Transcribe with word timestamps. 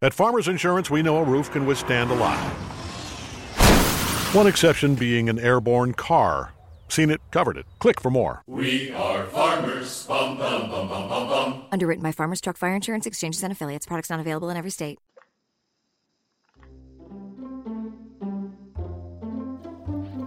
At 0.00 0.14
Farmers 0.14 0.46
Insurance, 0.46 0.90
we 0.90 1.02
know 1.02 1.16
a 1.16 1.24
roof 1.24 1.50
can 1.50 1.66
withstand 1.66 2.12
a 2.12 2.14
lot. 2.14 2.38
One 4.32 4.46
exception 4.46 4.94
being 4.94 5.28
an 5.28 5.40
airborne 5.40 5.92
car. 5.92 6.52
Seen 6.86 7.10
it, 7.10 7.20
covered 7.32 7.56
it. 7.56 7.66
Click 7.80 8.00
for 8.00 8.08
more. 8.08 8.42
We 8.46 8.92
are 8.92 9.24
farmers. 9.24 10.06
Bum, 10.06 10.38
bum, 10.38 10.70
bum, 10.70 10.88
bum, 10.88 11.08
bum, 11.08 11.28
bum. 11.28 11.64
Underwritten 11.72 12.04
by 12.04 12.12
Farmers 12.12 12.40
Truck 12.40 12.56
Fire 12.56 12.76
Insurance 12.76 13.06
Exchanges 13.06 13.42
and 13.42 13.50
Affiliates. 13.50 13.86
Products 13.86 14.08
not 14.08 14.20
available 14.20 14.50
in 14.50 14.56
every 14.56 14.70
state. 14.70 15.00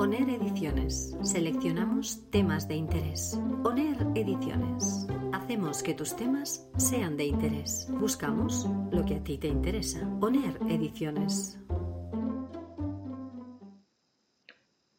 ONER 0.01 0.31
Ediciones. 0.31 1.15
Seleccionamos 1.21 2.27
temas 2.31 2.67
de 2.67 2.73
interés. 2.73 3.39
ONER 3.63 3.97
Ediciones. 4.15 5.05
Hacemos 5.31 5.83
que 5.83 5.93
tus 5.93 6.15
temas 6.15 6.67
sean 6.75 7.17
de 7.17 7.25
interés. 7.25 7.87
Buscamos 7.99 8.67
lo 8.91 9.05
que 9.05 9.17
a 9.17 9.23
ti 9.23 9.37
te 9.37 9.47
interesa. 9.47 9.99
ONER 10.19 10.57
Ediciones. 10.67 11.63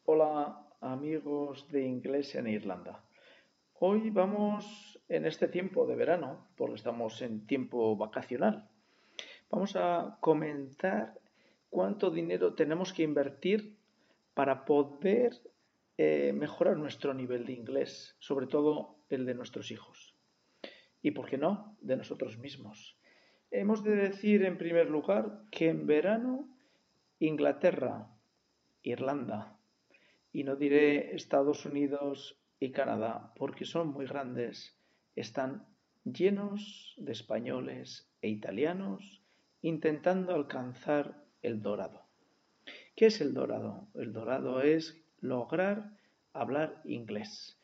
Hola 0.05 0.69
amigos 0.79 1.67
de 1.67 1.85
inglés 1.85 2.33
en 2.35 2.47
Irlanda. 2.47 3.03
Hoy 3.79 4.09
vamos 4.09 5.01
en 5.09 5.25
este 5.25 5.49
tiempo 5.49 5.85
de 5.85 5.97
verano, 5.97 6.47
porque 6.55 6.75
estamos 6.75 7.21
en 7.21 7.45
tiempo 7.45 7.97
vacacional. 7.97 8.69
Vamos 9.49 9.75
a 9.75 10.17
comentar 10.21 11.19
cuánto 11.69 12.09
dinero 12.09 12.53
tenemos 12.53 12.93
que 12.93 13.03
invertir 13.03 13.82
para 14.33 14.65
poder 14.65 15.41
eh, 15.97 16.33
mejorar 16.33 16.77
nuestro 16.77 17.13
nivel 17.13 17.45
de 17.45 17.53
inglés, 17.53 18.15
sobre 18.19 18.47
todo 18.47 19.05
el 19.09 19.25
de 19.25 19.35
nuestros 19.35 19.71
hijos. 19.71 20.15
Y, 21.01 21.11
¿por 21.11 21.29
qué 21.29 21.37
no?, 21.37 21.77
de 21.81 21.97
nosotros 21.97 22.37
mismos. 22.37 22.97
Hemos 23.51 23.83
de 23.83 23.95
decir, 23.95 24.43
en 24.45 24.57
primer 24.57 24.89
lugar, 24.89 25.43
que 25.51 25.69
en 25.69 25.85
verano 25.85 26.49
Inglaterra, 27.19 28.09
Irlanda, 28.81 29.59
y 30.31 30.43
no 30.43 30.55
diré 30.55 31.15
Estados 31.15 31.65
Unidos 31.65 32.41
y 32.59 32.71
Canadá, 32.71 33.33
porque 33.35 33.65
son 33.65 33.89
muy 33.89 34.07
grandes, 34.07 34.79
están 35.15 35.67
llenos 36.03 36.95
de 36.97 37.11
españoles 37.11 38.11
e 38.21 38.29
italianos 38.29 39.21
intentando 39.61 40.33
alcanzar 40.33 41.23
el 41.41 41.61
dorado. 41.61 42.02
¿Qué 42.95 43.07
es 43.07 43.21
el 43.21 43.33
dorado? 43.33 43.87
El 43.95 44.13
dorado 44.13 44.61
es 44.61 45.01
lograr 45.19 45.97
hablar 46.31 46.79
inglés. 46.85 47.57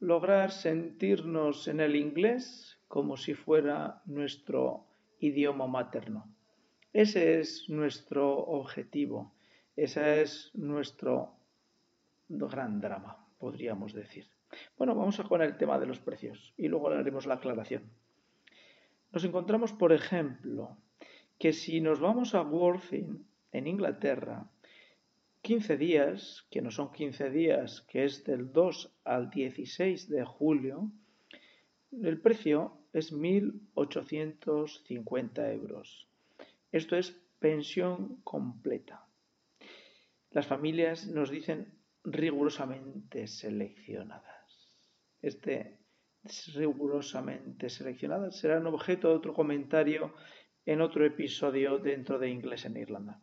Lograr 0.00 0.50
sentirnos 0.50 1.68
en 1.68 1.80
el 1.80 1.94
inglés 1.94 2.78
como 2.88 3.18
si 3.18 3.34
fuera 3.34 4.00
nuestro 4.06 4.86
idioma 5.18 5.66
materno. 5.66 6.26
Ese 6.94 7.38
es 7.38 7.68
nuestro 7.68 8.38
objetivo, 8.38 9.34
ese 9.76 10.22
es 10.22 10.50
nuestro 10.54 11.34
gran 12.28 12.80
drama, 12.80 13.26
podríamos 13.38 13.92
decir. 13.92 14.26
Bueno, 14.78 14.94
vamos 14.94 15.20
a 15.20 15.24
con 15.24 15.42
el 15.42 15.58
tema 15.58 15.78
de 15.78 15.86
los 15.86 16.00
precios 16.00 16.54
y 16.56 16.68
luego 16.68 16.88
haremos 16.88 17.26
la 17.26 17.34
aclaración. 17.34 17.90
Nos 19.12 19.24
encontramos, 19.24 19.72
por 19.74 19.92
ejemplo, 19.92 20.78
que 21.38 21.52
si 21.52 21.82
nos 21.82 22.00
vamos 22.00 22.34
a 22.34 22.40
Worthing, 22.40 23.26
en 23.52 23.66
Inglaterra, 23.66 24.46
15 25.42 25.76
días, 25.76 26.46
que 26.50 26.62
no 26.62 26.70
son 26.70 26.92
15 26.92 27.28
días, 27.30 27.82
que 27.82 28.04
es 28.04 28.24
del 28.24 28.52
2 28.52 28.92
al 29.04 29.28
16 29.28 30.08
de 30.08 30.24
julio, 30.24 30.90
el 32.00 32.20
precio 32.20 32.78
es 32.92 33.12
1.850 33.12 35.52
euros. 35.52 36.06
Esto 36.70 36.96
es 36.96 37.20
pensión 37.40 38.20
completa. 38.22 39.04
Las 40.30 40.46
familias 40.46 41.08
nos 41.08 41.28
dicen 41.28 41.74
rigurosamente 42.04 43.26
seleccionadas. 43.26 44.76
Este 45.20 45.80
rigurosamente 46.54 47.68
seleccionadas 47.68 48.38
será 48.38 48.60
un 48.60 48.68
objeto 48.68 49.08
de 49.08 49.16
otro 49.16 49.34
comentario 49.34 50.14
en 50.64 50.80
otro 50.80 51.04
episodio 51.04 51.78
dentro 51.78 52.20
de 52.20 52.30
Inglés 52.30 52.64
en 52.64 52.76
Irlanda. 52.76 53.20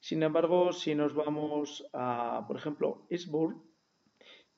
Sin 0.00 0.22
embargo, 0.22 0.72
si 0.72 0.94
nos 0.94 1.14
vamos 1.14 1.88
a, 1.92 2.44
por 2.46 2.56
ejemplo, 2.56 3.06
Eastbourne, 3.10 3.60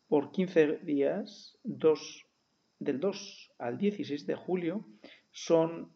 por 0.09 0.31
15 0.32 0.78
días, 0.78 1.59
del 1.65 3.00
2 3.00 3.54
al 3.59 3.78
16 3.78 4.26
de 4.26 4.34
julio, 4.34 4.84
son 5.31 5.93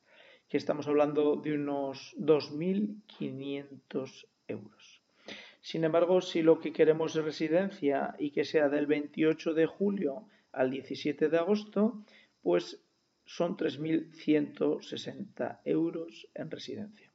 que 0.50 0.58
estamos 0.58 0.88
hablando 0.88 1.36
de 1.36 1.54
unos 1.54 2.16
2.500 2.18 4.26
euros. 4.48 5.04
Sin 5.62 5.84
embargo, 5.84 6.22
si 6.22 6.42
lo 6.42 6.60
que 6.60 6.74
queremos 6.74 7.16
es 7.16 7.24
residencia 7.24 8.16
y 8.18 8.32
que 8.32 8.44
sea 8.44 8.70
del 8.70 8.88
28 8.88 9.54
de 9.54 9.68
julio 9.68 10.26
al 10.52 10.72
17 10.72 11.30
de 11.30 11.38
agosto, 11.38 12.04
pues 12.42 12.84
son 13.32 13.56
3.160 13.56 15.60
euros 15.64 16.28
en 16.34 16.52
residencia. 16.52 17.10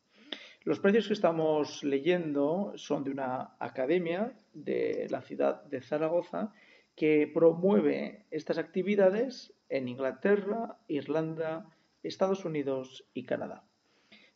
Los 0.64 0.80
precios 0.80 1.08
que 1.08 1.12
estamos 1.12 1.84
leyendo 1.84 2.72
son 2.76 3.04
de 3.04 3.10
una 3.10 3.54
academia 3.58 4.32
de 4.54 5.08
la 5.10 5.20
ciudad 5.20 5.62
de 5.64 5.82
Zaragoza 5.82 6.54
que 6.94 7.30
promueve 7.32 8.24
estas 8.30 8.56
actividades 8.56 9.52
en 9.68 9.88
Inglaterra, 9.88 10.78
Irlanda, 10.88 11.66
Estados 12.02 12.46
Unidos 12.46 13.04
y 13.12 13.24
Canadá. 13.24 13.64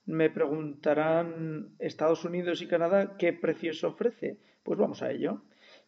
Me 0.05 0.29
preguntarán 0.29 1.77
Estados 1.79 2.27
Unidos 2.27 2.61
y 2.61 2.69
Canadá 2.69 3.17
qué 3.17 3.33
precios 3.33 3.85
ofrece. 3.85 4.37
Pues 4.65 4.79
vamos 4.79 5.01
a 5.03 5.13
ello. 5.13 5.45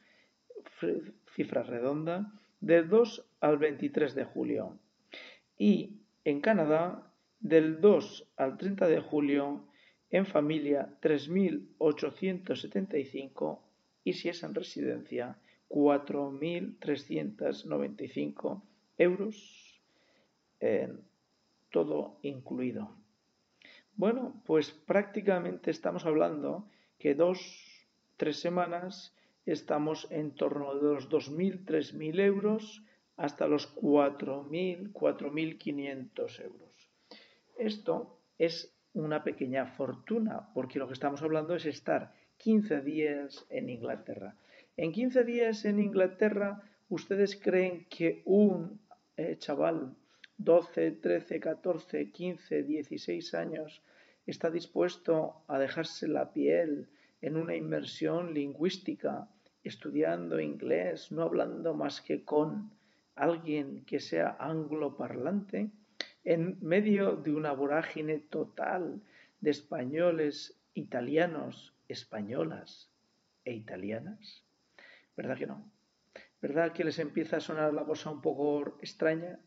cifra 1.35 1.63
redonda, 1.63 2.31
del 2.59 2.89
2 2.89 3.25
al 3.41 3.57
23 3.57 4.13
de 4.15 4.25
julio. 4.25 4.79
Y 5.57 6.01
en 6.23 6.39
Canadá, 6.41 7.11
del 7.39 7.81
2 7.81 8.31
al 8.37 8.57
30 8.57 8.87
de 8.87 9.01
julio, 9.01 9.67
en 10.09 10.25
familia 10.25 10.97
3.875 11.01 13.59
y 14.03 14.13
si 14.13 14.29
es 14.29 14.41
en 14.43 14.55
residencia 14.55 15.37
4.395 15.69 18.63
euros, 18.97 19.81
todo 21.69 22.17
incluido. 22.21 23.04
Bueno, 23.97 24.41
pues 24.45 24.71
prácticamente 24.71 25.71
estamos 25.71 26.05
hablando 26.05 26.67
que 26.99 27.15
dos, 27.15 27.39
tres 28.17 28.39
semanas 28.39 29.15
estamos 29.45 30.07
en 30.11 30.35
torno 30.35 30.71
a 30.71 30.73
los 30.73 31.09
2.000, 31.09 31.63
3.000 31.65 32.19
euros 32.19 32.83
hasta 33.15 33.47
los 33.47 33.73
4.000, 33.75 34.91
4.500 34.91 36.43
euros. 36.43 36.91
Esto 37.57 38.19
es 38.37 38.75
una 38.93 39.23
pequeña 39.23 39.65
fortuna, 39.65 40.49
porque 40.53 40.79
lo 40.79 40.87
que 40.87 40.93
estamos 40.93 41.21
hablando 41.21 41.55
es 41.55 41.65
estar 41.65 42.13
15 42.37 42.81
días 42.81 43.45
en 43.49 43.69
Inglaterra. 43.69 44.35
En 44.75 44.91
15 44.91 45.23
días 45.23 45.63
en 45.63 45.79
Inglaterra, 45.79 46.61
¿ustedes 46.89 47.37
creen 47.37 47.85
que 47.89 48.23
un 48.25 48.81
eh, 49.15 49.37
chaval 49.37 49.95
12, 50.37 50.91
13, 50.91 51.39
14, 51.39 52.11
15, 52.11 52.63
16 52.63 53.33
años 53.33 53.81
está 54.25 54.49
dispuesto 54.49 55.43
a 55.47 55.59
dejarse 55.59 56.07
la 56.07 56.33
piel 56.33 56.89
en 57.21 57.37
una 57.37 57.55
inmersión 57.55 58.33
lingüística, 58.33 59.27
estudiando 59.63 60.39
inglés, 60.39 61.11
no 61.11 61.23
hablando 61.23 61.73
más 61.73 62.01
que 62.01 62.23
con 62.23 62.71
alguien 63.15 63.85
que 63.85 63.99
sea 63.99 64.35
angloparlante, 64.39 65.71
en 66.23 66.57
medio 66.61 67.15
de 67.15 67.33
una 67.33 67.53
vorágine 67.53 68.19
total 68.19 69.01
de 69.39 69.51
españoles, 69.51 70.59
italianos, 70.73 71.73
españolas 71.87 72.89
e 73.45 73.53
italianas? 73.53 74.43
¿Verdad 75.15 75.37
que 75.37 75.47
no? 75.47 75.71
¿Verdad 76.41 76.73
que 76.73 76.83
les 76.83 76.99
empieza 76.99 77.37
a 77.37 77.41
sonar 77.41 77.73
la 77.73 77.85
cosa 77.85 78.09
un 78.11 78.21
poco 78.21 78.77
extraña? 78.81 79.39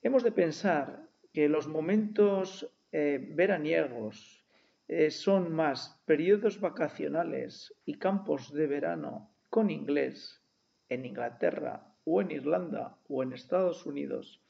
Hemos 0.00 0.22
de 0.22 0.32
pensar 0.32 1.08
que 1.32 1.48
los 1.48 1.66
momentos 1.66 2.72
eh, 2.92 3.32
veraniegos 3.34 4.44
eh, 4.86 5.10
son 5.10 5.52
más 5.52 6.00
periodos 6.06 6.60
vacacionales 6.60 7.74
y 7.84 7.98
campos 7.98 8.52
de 8.52 8.66
verano 8.66 9.34
con 9.50 9.70
inglés 9.70 10.42
en 10.88 11.04
Inglaterra 11.04 11.94
o 12.04 12.22
en 12.22 12.30
Irlanda 12.30 12.96
o 13.08 13.22
en 13.22 13.32
Estados 13.32 13.86
Unidos 13.86 14.40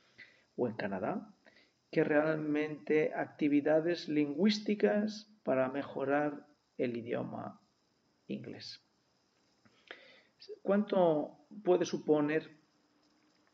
o 0.57 0.69
en 0.69 0.75
Canadá 0.75 1.35
que 1.91 2.05
realmente 2.05 3.13
actividades 3.15 4.09
lingüísticas 4.09 5.33
para 5.43 5.71
mejorar 5.71 6.47
el 6.77 6.97
idioma 6.97 7.61
inglés. 8.27 8.85
¿Cuánto 10.63 11.39
puede 11.65 11.87
suponer 11.87 12.58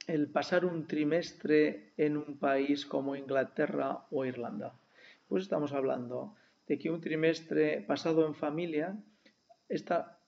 el 0.07 0.29
pasar 0.29 0.65
un 0.65 0.87
trimestre 0.87 1.93
en 1.97 2.17
un 2.17 2.39
país 2.39 2.87
como 2.87 3.17
Inglaterra 3.17 4.07
o 4.11 4.25
Irlanda? 4.25 4.75
Pues 5.29 5.45
estamos 5.45 5.73
hablando 5.73 6.37
de 6.67 6.79
que 6.79 6.91
un 6.91 7.01
trimestre 7.01 7.81
pasado 7.83 8.27
en 8.27 8.35
familia 8.35 8.97
está 9.69 10.19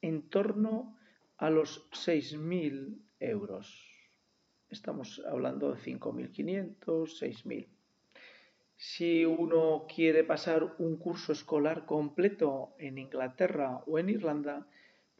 en 0.00 0.28
torno 0.28 0.96
a 1.38 1.50
los 1.50 1.90
6.000 1.90 2.98
euros. 3.20 3.92
Estamos 4.70 5.22
hablando 5.28 5.72
de 5.72 5.78
5.500, 5.78 6.78
6.000. 6.78 7.68
Si 8.76 9.24
uno 9.24 9.86
quiere 9.86 10.24
pasar 10.24 10.74
un 10.78 10.96
curso 10.96 11.32
escolar 11.32 11.86
completo 11.86 12.74
en 12.78 12.98
Inglaterra 12.98 13.82
o 13.86 13.98
en 13.98 14.08
Irlanda, 14.08 14.66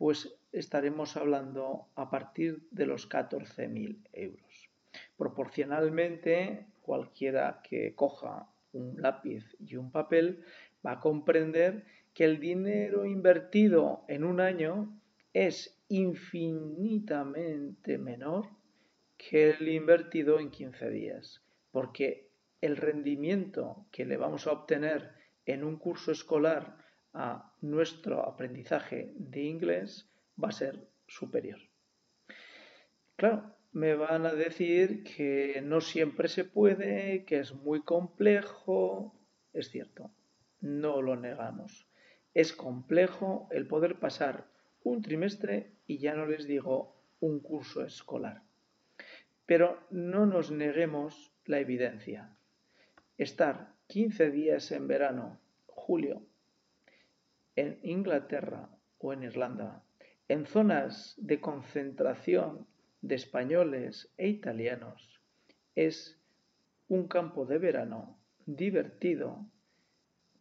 pues 0.02 0.34
estaremos 0.50 1.16
hablando 1.16 1.86
a 1.94 2.10
partir 2.10 2.66
de 2.72 2.86
los 2.86 3.08
14.000 3.08 4.00
euros. 4.12 4.70
Proporcionalmente, 5.16 6.66
cualquiera 6.80 7.60
que 7.62 7.94
coja 7.94 8.48
un 8.72 9.00
lápiz 9.00 9.44
y 9.60 9.76
un 9.76 9.92
papel 9.92 10.42
va 10.84 10.94
a 10.94 10.98
comprender 10.98 11.84
que 12.14 12.24
el 12.24 12.40
dinero 12.40 13.06
invertido 13.06 14.04
en 14.08 14.24
un 14.24 14.40
año 14.40 14.92
es 15.34 15.80
infinitamente 15.88 17.96
menor 17.96 18.48
que 19.16 19.50
el 19.50 19.68
invertido 19.68 20.40
en 20.40 20.50
15 20.50 20.90
días, 20.90 21.44
porque 21.70 22.28
el 22.60 22.76
rendimiento 22.76 23.86
que 23.92 24.04
le 24.04 24.16
vamos 24.16 24.48
a 24.48 24.52
obtener 24.52 25.12
en 25.46 25.62
un 25.62 25.76
curso 25.76 26.10
escolar 26.10 26.81
a 27.12 27.52
nuestro 27.60 28.26
aprendizaje 28.26 29.12
de 29.16 29.42
inglés 29.42 30.08
va 30.42 30.48
a 30.48 30.52
ser 30.52 30.88
superior. 31.06 31.58
Claro, 33.16 33.54
me 33.72 33.94
van 33.94 34.26
a 34.26 34.34
decir 34.34 35.02
que 35.04 35.62
no 35.62 35.80
siempre 35.80 36.28
se 36.28 36.44
puede, 36.44 37.24
que 37.24 37.38
es 37.38 37.54
muy 37.54 37.82
complejo. 37.82 39.14
Es 39.52 39.70
cierto, 39.70 40.10
no 40.60 41.02
lo 41.02 41.16
negamos. 41.16 41.86
Es 42.34 42.52
complejo 42.52 43.48
el 43.50 43.66
poder 43.66 43.98
pasar 43.98 44.46
un 44.84 45.02
trimestre 45.02 45.72
y 45.86 45.98
ya 45.98 46.14
no 46.14 46.26
les 46.26 46.46
digo 46.46 46.96
un 47.20 47.40
curso 47.40 47.84
escolar. 47.84 48.42
Pero 49.46 49.78
no 49.90 50.26
nos 50.26 50.50
neguemos 50.50 51.32
la 51.44 51.58
evidencia. 51.58 52.34
Estar 53.18 53.74
15 53.88 54.30
días 54.30 54.72
en 54.72 54.88
verano, 54.88 55.38
julio, 55.66 56.22
en 57.56 57.78
Inglaterra 57.82 58.68
o 58.98 59.12
en 59.12 59.22
Irlanda, 59.24 59.82
en 60.28 60.46
zonas 60.46 61.14
de 61.18 61.40
concentración 61.40 62.66
de 63.00 63.16
españoles 63.16 64.12
e 64.16 64.28
italianos, 64.28 65.20
es 65.74 66.20
un 66.88 67.08
campo 67.08 67.46
de 67.46 67.58
verano 67.58 68.18
divertido, 68.46 69.46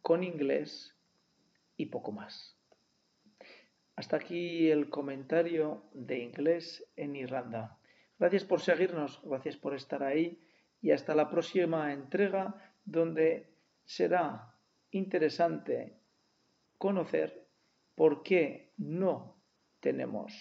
con 0.00 0.24
inglés 0.24 0.96
y 1.76 1.86
poco 1.86 2.12
más. 2.12 2.58
Hasta 3.94 4.16
aquí 4.16 4.70
el 4.70 4.88
comentario 4.90 5.84
de 5.92 6.18
inglés 6.18 6.84
en 6.96 7.14
Irlanda. 7.14 7.78
Gracias 8.18 8.44
por 8.44 8.60
seguirnos, 8.60 9.20
gracias 9.24 9.56
por 9.56 9.74
estar 9.74 10.02
ahí 10.02 10.40
y 10.80 10.90
hasta 10.90 11.14
la 11.14 11.30
próxima 11.30 11.92
entrega 11.92 12.74
donde 12.84 13.54
será 13.84 14.54
interesante 14.90 16.01
conocer 16.82 17.48
por 17.94 18.24
qué 18.24 18.72
no 18.76 19.40
tenemos 19.78 20.32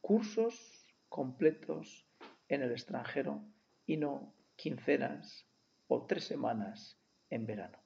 cursos 0.00 0.86
completos 1.10 2.08
en 2.48 2.62
el 2.62 2.72
extranjero 2.72 3.44
y 3.84 3.98
no 3.98 4.34
quincenas 4.56 5.46
o 5.86 6.06
tres 6.06 6.24
semanas 6.24 6.98
en 7.28 7.44
verano. 7.44 7.78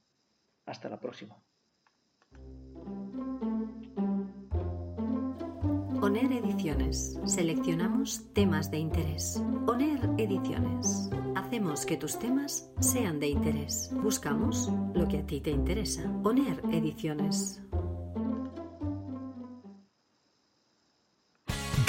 Hasta 0.67 0.89
la 0.89 1.01
próxima. 1.01 1.43
ONER 6.01 6.33
Ediciones. 6.33 7.19
Seleccionamos 7.25 8.33
temas 8.33 8.71
de 8.71 8.79
interés. 8.79 9.43
ONER 9.67 9.99
Ediciones. 10.17 11.11
Hacemos 11.35 11.85
que 11.85 11.97
tus 11.97 12.21
temas 12.21 12.73
sean 12.79 13.19
de 13.19 13.27
interés. 13.27 13.91
Buscamos 14.01 14.71
lo 14.95 15.09
que 15.09 15.19
a 15.19 15.27
ti 15.27 15.41
te 15.41 15.51
interesa. 15.51 16.09
ONER 16.23 16.63
Ediciones. 16.71 17.61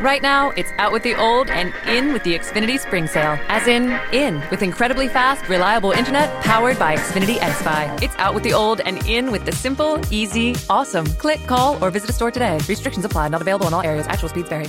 Right 0.00 0.22
now, 0.22 0.50
it's 0.50 0.70
out 0.78 0.92
with 0.92 1.02
the 1.02 1.16
old 1.16 1.50
and 1.50 1.74
in 1.88 2.12
with 2.12 2.22
the 2.22 2.38
Xfinity 2.38 2.78
Spring 2.78 3.08
Sale. 3.08 3.36
As 3.48 3.66
in, 3.66 3.98
in 4.12 4.40
with 4.48 4.62
incredibly 4.62 5.08
fast, 5.08 5.48
reliable 5.48 5.90
internet 5.90 6.40
powered 6.44 6.78
by 6.78 6.94
Xfinity 6.94 7.36
XFi. 7.38 8.00
It's 8.00 8.14
out 8.16 8.32
with 8.32 8.44
the 8.44 8.52
old 8.52 8.80
and 8.80 9.04
in 9.08 9.32
with 9.32 9.44
the 9.44 9.50
simple, 9.50 10.00
easy, 10.12 10.54
awesome. 10.70 11.06
Click, 11.14 11.44
call, 11.46 11.82
or 11.82 11.90
visit 11.90 12.10
a 12.10 12.12
store 12.12 12.30
today. 12.30 12.60
Restrictions 12.68 13.04
apply. 13.04 13.28
Not 13.28 13.40
available 13.40 13.66
in 13.66 13.74
all 13.74 13.82
areas. 13.82 14.06
Actual 14.06 14.28
speeds 14.28 14.48
vary. 14.48 14.68